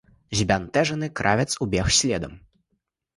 [0.37, 2.33] Збянтэжаны кравец убег следам.